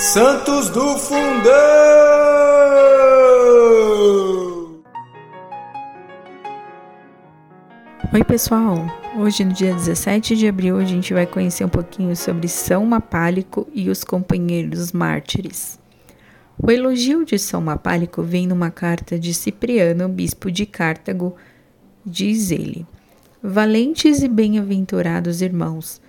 [0.00, 1.20] Santos do Fundão!
[8.10, 8.86] Oi, pessoal!
[9.18, 13.68] Hoje, no dia 17 de abril, a gente vai conhecer um pouquinho sobre São Mapálico
[13.74, 15.78] e os companheiros mártires.
[16.56, 21.36] O elogio de São Mapálico vem numa carta de Cipriano, bispo de Cartago.
[22.06, 22.86] Diz ele:
[23.42, 26.00] Valentes e bem-aventurados irmãos,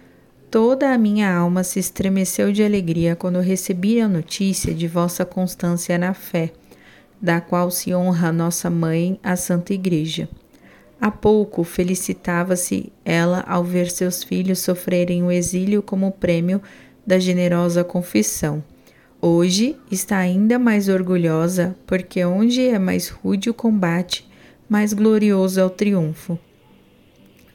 [0.52, 5.98] toda a minha alma se estremeceu de alegria quando recebi a notícia de vossa constância
[5.98, 6.52] na fé,
[7.22, 10.28] da qual se honra nossa mãe, a Santa Igreja.
[11.00, 16.62] Há pouco felicitava-se ela ao ver seus filhos sofrerem o exílio como prêmio
[17.08, 18.62] da generosa confissão.
[19.22, 24.30] Hoje está ainda mais orgulhosa, porque onde é mais rude o combate,
[24.68, 26.38] mais glorioso é o triunfo.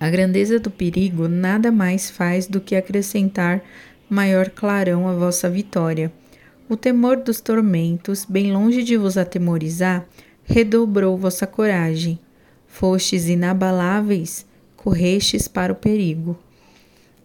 [0.06, 3.60] A grandeza do perigo nada mais faz do que acrescentar
[4.08, 6.12] maior clarão à vossa vitória.
[6.68, 10.06] O temor dos tormentos, bem longe de vos atemorizar,
[10.44, 12.20] redobrou vossa coragem.
[12.68, 14.46] Fostes inabaláveis,
[14.76, 16.38] correstes para o perigo.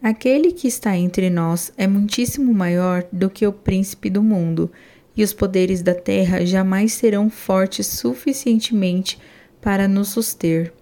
[0.01, 4.71] Aquele que está entre nós é muitíssimo maior do que o príncipe do mundo,
[5.15, 9.19] e os poderes da terra jamais serão fortes suficientemente
[9.61, 10.73] para nos suster.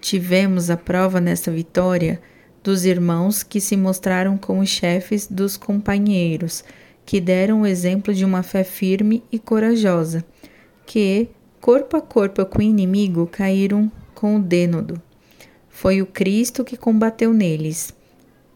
[0.00, 2.20] Tivemos a prova nessa vitória
[2.62, 6.64] dos irmãos que se mostraram como chefes dos companheiros,
[7.04, 10.24] que deram o exemplo de uma fé firme e corajosa,
[10.86, 11.28] que,
[11.60, 15.00] corpo a corpo com o inimigo, caíram com o dênodo.
[15.68, 17.94] Foi o Cristo que combateu neles.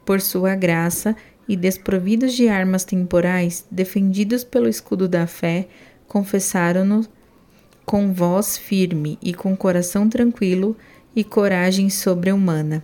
[0.04, 1.16] Por sua graça
[1.48, 5.68] e desprovidos de armas temporais, defendidos pelo escudo da fé,
[6.06, 7.06] confessaram-no
[7.84, 10.76] com voz firme e com coração tranquilo
[11.14, 12.82] e coragem sobre-humana.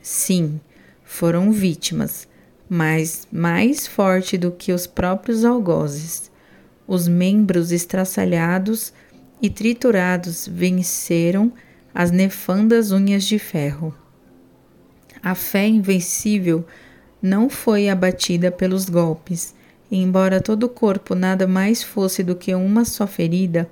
[0.00, 0.60] Sim,
[1.04, 2.26] foram vítimas,
[2.68, 6.30] mas mais forte do que os próprios algozes.
[6.86, 8.92] Os membros estraçalhados
[9.40, 11.52] e triturados venceram
[11.94, 13.94] as nefandas unhas de ferro.
[15.22, 16.66] A fé invencível
[17.20, 19.54] não foi abatida pelos golpes,
[19.90, 23.70] embora todo o corpo nada mais fosse do que uma só ferida,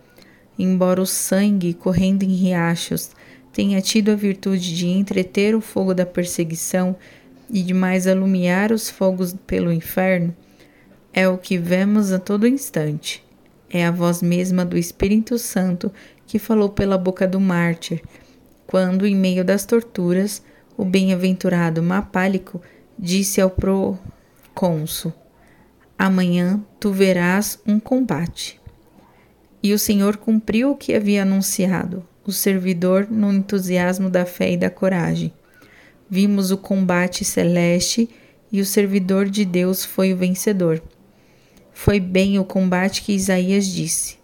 [0.57, 3.11] embora o sangue correndo em riachos
[3.53, 6.97] tenha tido a virtude de entreter o fogo da perseguição
[7.49, 10.35] e de mais alumiar os fogos pelo inferno,
[11.13, 13.25] é o que vemos a todo instante.
[13.69, 15.93] É a voz mesma do Espírito Santo
[16.27, 18.03] que falou pela boca do mártir,
[18.67, 20.43] quando, em meio das torturas,
[20.77, 22.63] o bem-aventurado Mapálico
[22.97, 25.13] disse ao procônsul:
[25.99, 28.61] Amanhã tu verás um combate.
[29.63, 34.57] E o Senhor cumpriu o que havia anunciado o servidor no entusiasmo da fé e
[34.57, 35.33] da coragem.
[36.09, 38.09] Vimos o combate celeste
[38.53, 40.83] e o servidor de Deus foi o vencedor.
[41.73, 44.19] Foi bem o combate que Isaías disse.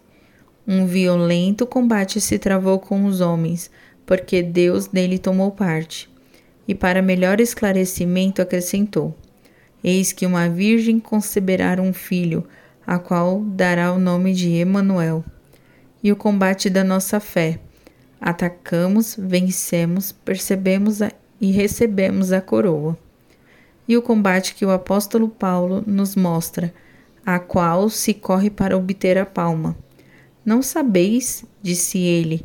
[0.67, 3.71] Um violento combate se travou com os homens,
[4.05, 6.09] porque Deus nele tomou parte.
[6.67, 9.15] E para melhor esclarecimento acrescentou:
[9.81, 12.45] Eis que uma virgem conceberá um filho,
[12.85, 15.23] a qual dará o nome de Emanuel.
[16.03, 17.59] E o combate da nossa fé
[18.19, 22.97] Atacamos, vencemos, percebemos a, e recebemos a coroa.
[23.87, 26.73] E o combate que o apóstolo Paulo nos mostra,
[27.25, 29.77] a qual se corre para obter a palma.
[30.45, 32.43] Não sabeis, disse ele,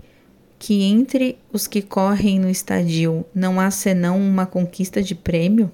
[0.58, 5.70] que entre os que correm no estadio não há senão uma conquista de prêmio?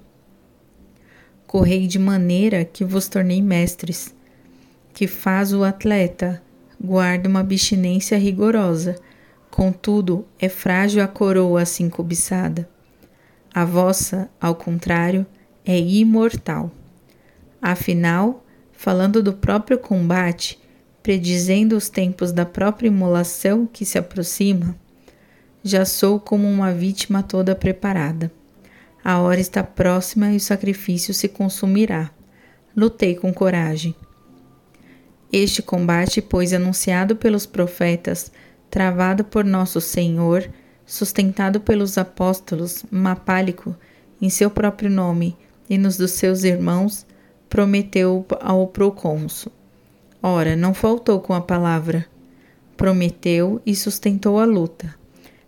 [1.46, 4.14] Correi de maneira que vos tornei mestres,
[4.94, 6.42] que faz o atleta,
[6.80, 8.96] guarda uma abstinência rigorosa
[9.58, 12.68] Contudo, é frágil a coroa assim cobiçada.
[13.52, 15.26] A vossa, ao contrário,
[15.66, 16.70] é imortal.
[17.60, 20.60] Afinal, falando do próprio combate,
[21.02, 24.76] predizendo os tempos da própria imolação que se aproxima,
[25.64, 28.30] já sou como uma vítima toda preparada.
[29.02, 32.12] A hora está próxima e o sacrifício se consumirá.
[32.76, 33.92] Lutei com coragem.
[35.32, 38.30] Este combate, pois anunciado pelos profetas,
[38.70, 40.48] travado por nosso Senhor,
[40.84, 43.76] sustentado pelos apóstolos, Mapálico,
[44.20, 45.36] em seu próprio nome
[45.68, 47.06] e nos dos seus irmãos,
[47.48, 49.52] prometeu ao procônsul.
[50.22, 52.06] Ora, não faltou com a palavra.
[52.76, 54.94] Prometeu e sustentou a luta,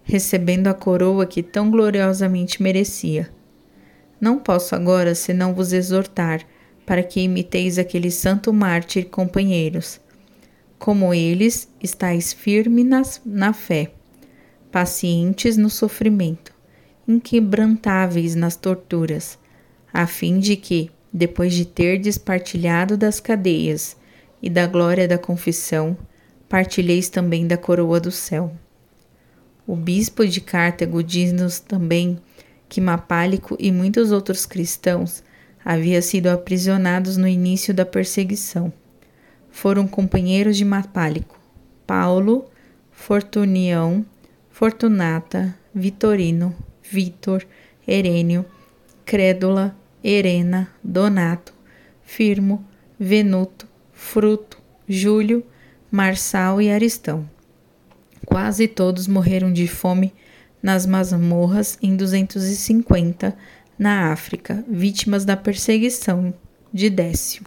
[0.02, 3.30] recebendo a coroa que tão gloriosamente merecia.
[4.20, 6.40] Não posso agora senão vos exortar
[6.84, 10.00] para que imiteis aquele santo mártir companheiros
[10.80, 13.92] como eles, estáis firmes na fé,
[14.72, 16.54] pacientes no sofrimento,
[17.06, 19.38] inquebrantáveis nas torturas,
[19.92, 23.94] a fim de que, depois de ter despartilhado das cadeias
[24.42, 25.94] e da glória da confissão,
[26.48, 28.50] partilheis também da coroa do céu.
[29.66, 32.18] O bispo de Cartago diz-nos também
[32.70, 35.22] que Mapálico e muitos outros cristãos
[35.62, 38.72] haviam sido aprisionados no início da perseguição.
[39.60, 41.38] Foram companheiros de Mapálico,
[41.86, 42.46] Paulo,
[42.90, 44.06] Fortunião,
[44.48, 47.46] Fortunata, Vitorino, Vitor,
[47.86, 48.46] Herênio,
[49.04, 51.52] Crédula, Herena, Donato,
[52.02, 52.64] Firmo,
[52.98, 54.56] Venuto, Fruto,
[54.88, 55.44] Júlio,
[55.90, 57.28] Marçal e Aristão.
[58.24, 60.14] Quase todos morreram de fome
[60.62, 63.36] nas masmorras em 250
[63.78, 66.32] na África, vítimas da perseguição
[66.72, 67.44] de Décio.